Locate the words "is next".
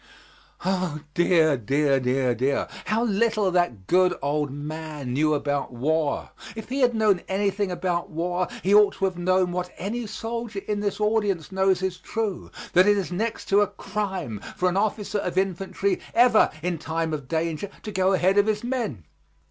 12.97-13.45